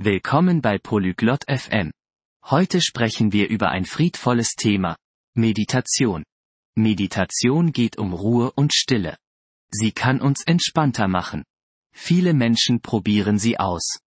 [0.00, 1.90] Willkommen bei Polyglot FM.
[2.44, 4.96] Heute sprechen wir über ein friedvolles Thema.
[5.34, 6.22] Meditation.
[6.76, 9.16] Meditation geht um Ruhe und Stille.
[9.72, 11.42] Sie kann uns entspannter machen.
[11.92, 13.98] Viele Menschen probieren sie aus.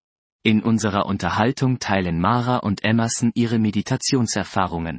[0.42, 4.98] In unserer Unterhaltung teilen Mara und Emerson ihre Meditationserfahrungen.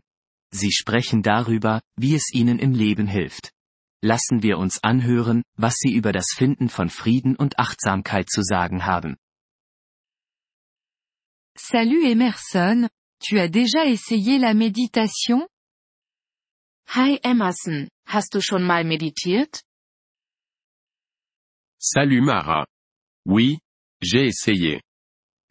[0.52, 3.50] Sie sprechen darüber, wie es ihnen im Leben hilft.
[4.04, 8.86] Lassen wir uns anhören, was sie über das Finden von Frieden und Achtsamkeit zu sagen
[8.86, 9.16] haben.
[11.56, 15.48] Salut Emerson, tu as déjà essayé la méditation?
[16.96, 19.62] Hi Emerson, hast du schon mal meditiert?
[21.77, 22.66] Salut Mara.
[23.27, 23.60] Oui,
[24.02, 24.82] j'ai essayé.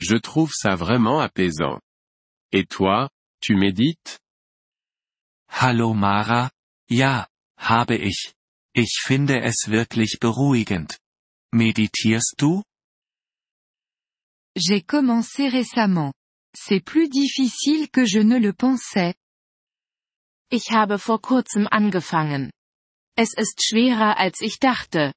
[0.01, 1.79] Je trouve ça vraiment apaisant.
[2.51, 3.09] Et toi,
[3.41, 4.19] tu médites?
[5.49, 6.51] Hallo Mara,
[6.91, 8.35] ja, habe ich.
[8.75, 10.99] Ich finde es wirklich beruhigend.
[11.53, 12.65] Meditierst du?
[14.57, 16.13] J'ai commencé récemment.
[16.55, 19.15] C'est plus difficile que je ne le pensais.
[20.51, 22.51] Ich habe vor kurzem angefangen.
[23.17, 25.15] Es ist schwerer als ich dachte.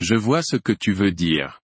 [0.00, 1.60] Je vois ce que tu veux dire.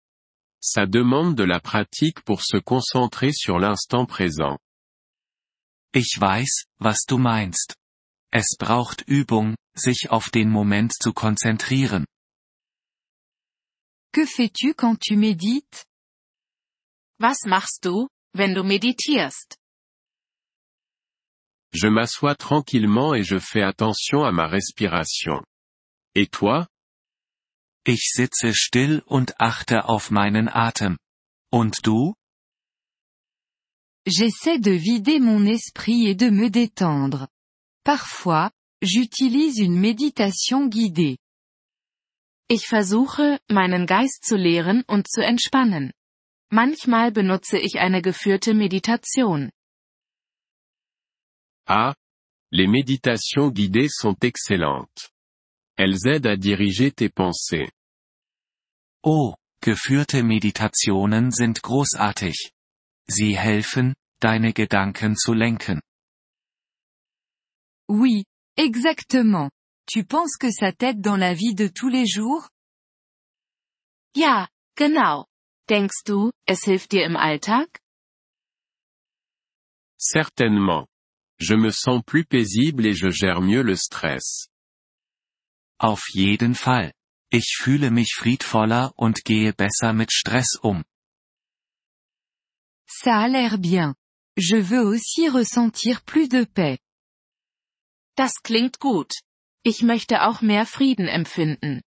[0.62, 4.60] Ça demande de la pratique pour se concentrer sur l'instant présent.
[5.96, 7.76] Ich weiß, was du meinst.
[8.32, 12.06] Es braucht Übung, sich auf den Moment zu konzentrieren.
[14.12, 15.86] Que fais-tu quand tu médites?
[17.20, 19.58] Was machst du, wenn du meditierst?
[21.72, 25.44] Je m'assois tranquillement et je fais attention à ma respiration.
[26.16, 26.68] Et toi?
[27.86, 30.98] Ich sitze still und achte auf meinen Atem.
[31.52, 32.16] Und du?
[34.08, 37.28] J'essaie de vider mon esprit et de me détendre.
[37.84, 41.18] Parfois, j'utilise une méditation guidée.
[42.52, 45.92] Ich versuche, meinen Geist zu leeren und zu entspannen.
[46.50, 49.52] Manchmal benutze ich eine geführte Meditation.
[51.68, 51.94] Ah,
[52.52, 55.12] les méditations guidées sont excellentes.
[55.78, 57.70] Elles aident à diriger tes pensées.
[59.04, 62.52] Oh, geführte Meditationen sind großartig.
[63.08, 65.82] Sie helfen, deine Gedanken zu lenken.
[67.88, 68.24] Oui,
[68.58, 69.52] exactement.
[69.90, 72.48] Tu penses que ça t'aide dans la vie de tous les jours?
[74.16, 75.26] Ja, genau.
[75.68, 77.68] Denkst du, es hilft dir im Alltag?
[79.98, 80.88] Certainement.
[81.40, 84.50] Je me sens plus paisible et je gère mieux le stress.
[85.80, 86.94] Auf jeden Fall.
[87.32, 90.84] Ich fühle mich friedvoller und gehe besser mit Stress um.
[92.88, 93.96] Ça a l'air bien.
[94.38, 96.78] Je veux aussi ressentir plus de paix.
[98.16, 99.12] Das klingt gut.
[99.64, 101.82] Ich möchte auch mehr Frieden empfinden.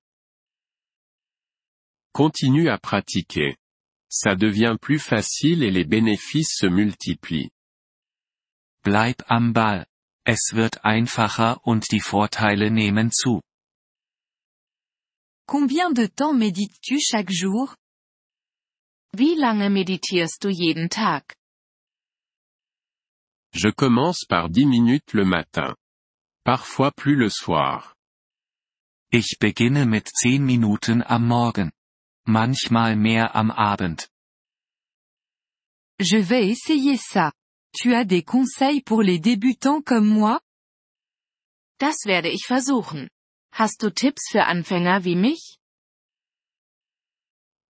[2.13, 3.57] Continue à pratiquer.
[4.11, 7.51] Ça devient plus facile et les bénéfices se multiplient.
[8.85, 9.87] Bleib am Ball.
[10.25, 13.41] Es wird einfacher und die Vorteile nehmen zu.
[15.47, 17.75] Combien de temps médites-tu chaque jour
[19.15, 21.35] Wie lange meditierst du jeden Tag?
[23.55, 25.75] Je commence par 10 minutes le matin.
[26.45, 27.95] Parfois plus le soir.
[29.13, 31.71] Ich beginne mit 10 Minuten am Morgen.
[32.27, 34.09] Manchmal mehr am Abend.
[36.01, 37.33] Je vais essayer ça.
[37.77, 40.41] Tu as des conseils pour les débutants comme moi
[41.79, 43.09] Das werde ich versuchen.
[43.53, 45.59] Hast du Tipps für Anfänger wie mich?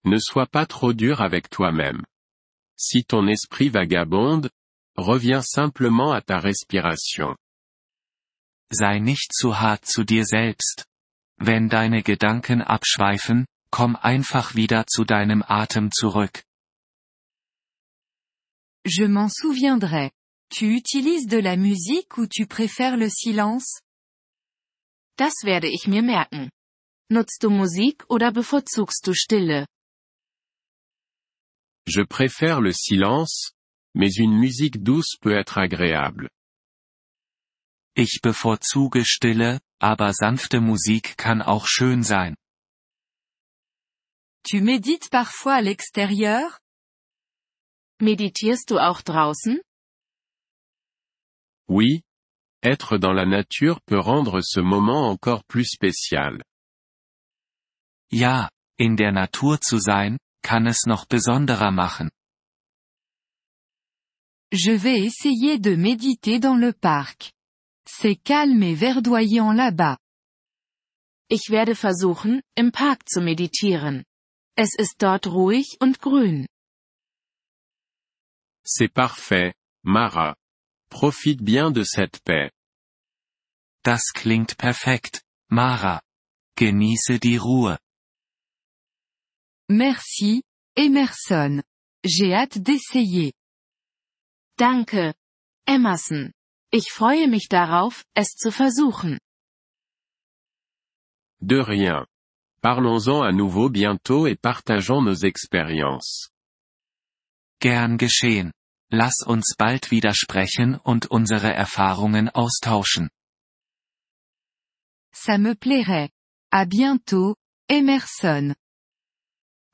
[0.05, 2.05] Ne sois pas trop dur avec toi-même.
[2.77, 4.51] Si ton esprit vagabonde,
[4.97, 7.37] reviens simplement à ta respiration.
[8.73, 10.87] Sei nicht zu hart zu dir selbst.
[11.37, 16.45] Wenn deine Gedanken abschweifen, komm einfach wieder zu deinem Atem zurück.
[18.87, 20.11] Je m'en souviendrai.
[20.51, 23.81] Tu utilises de la musique ou tu préfères le silence
[25.17, 26.51] Das werde ich mir merken.
[27.11, 29.67] Nutzt du Musik oder bevorzugst du Stille?
[31.87, 33.53] Je préfère le silence,
[33.95, 36.31] mais une musique douce peut être agréable.
[37.95, 42.37] Ich bevorzuge Stille, aber sanfte Musik kann auch schön sein.
[44.45, 46.59] Tu médites parfois à l'extérieur
[48.01, 49.61] Meditierst du auch draußen?
[51.69, 52.03] Oui.
[52.65, 56.43] Être dans la nature peut rendre ce moment encore plus spécial.
[58.11, 62.11] Ja, in der Natur zu sein, kann es noch besonderer machen.
[64.53, 67.33] Je vais essayer de méditer dans le parc.
[67.95, 69.99] C'est calme et verdoyant là-bas.
[71.29, 74.05] Ich werde versuchen, im Park zu meditieren.
[74.57, 76.47] Es ist dort ruhig und grün.
[78.65, 79.55] C'est parfait,
[79.85, 80.35] Mara.
[80.89, 82.51] Profite bien de cette paix.
[83.85, 86.01] Das klingt perfekt, Mara.
[86.57, 87.79] Genieße die Ruhe.
[89.69, 90.43] Merci,
[90.77, 91.63] Emerson.
[92.05, 93.33] J'ai hâte d'essayer.
[94.57, 95.15] Danke,
[95.67, 96.33] Emerson.
[96.75, 99.19] Ich freue mich darauf, es zu versuchen.
[101.39, 102.07] De rien.
[102.63, 106.31] Parlons-en à nouveau bientôt et partageons nos expériences.
[107.61, 108.53] Gern geschehen.
[108.91, 113.11] Lass uns bald wieder sprechen und unsere Erfahrungen austauschen.
[115.13, 116.11] Ça me plairait.
[116.51, 117.37] À bientôt,
[117.69, 118.55] Emerson.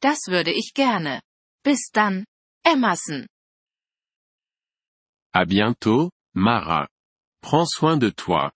[0.01, 1.21] Das würde ich gerne.
[1.63, 2.25] Bis dann,
[2.65, 3.29] Emerson.
[5.33, 6.89] À bientôt, Mara.
[7.43, 8.51] Prends soin de toi.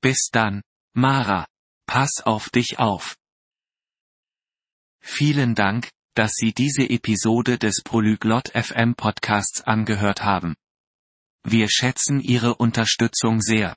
[0.00, 0.62] Bis dann,
[0.94, 1.46] Mara.
[1.86, 3.16] Pass auf dich auf.
[5.02, 10.54] Vielen Dank, dass Sie diese Episode des Polyglot FM Podcasts angehört haben.
[11.42, 13.76] Wir schätzen Ihre Unterstützung sehr.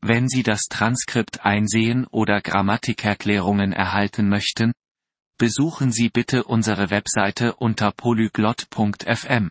[0.00, 4.72] Wenn Sie das Transkript einsehen oder Grammatikerklärungen erhalten möchten,
[5.38, 9.50] besuchen Sie bitte unsere Webseite unter polyglot.fm.